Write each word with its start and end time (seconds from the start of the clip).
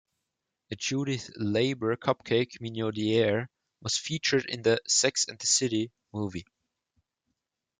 A 0.71 0.75
Judith 0.75 1.29
Leiber 1.37 1.95
cupcake 1.95 2.59
minaudiere 2.59 3.49
was 3.83 3.97
featured 3.99 4.47
in 4.49 4.63
the 4.63 4.81
"Sex 4.87 5.27
and 5.27 5.37
the 5.37 5.45
City" 5.45 5.91
movie. 6.11 6.47